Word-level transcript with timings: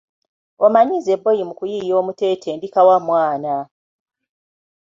Omanyi 0.65 0.95
nze 0.97 1.13
bboyi 1.19 1.43
mu 1.49 1.53
kuyiiya 1.59 1.95
omutete 2.01 2.49
ndi 2.53 2.67
kawa 2.73 2.97
mwana. 3.05 3.55